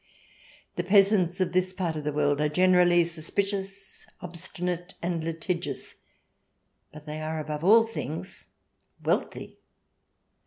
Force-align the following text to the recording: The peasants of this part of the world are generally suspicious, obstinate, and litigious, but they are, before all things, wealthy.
The 0.77 0.83
peasants 0.83 1.39
of 1.41 1.53
this 1.53 1.73
part 1.73 1.95
of 1.95 2.03
the 2.05 2.11
world 2.11 2.41
are 2.41 2.49
generally 2.49 3.05
suspicious, 3.05 4.07
obstinate, 4.19 4.95
and 4.99 5.23
litigious, 5.23 5.93
but 6.91 7.05
they 7.05 7.21
are, 7.21 7.43
before 7.43 7.69
all 7.69 7.83
things, 7.83 8.47
wealthy. 9.03 9.59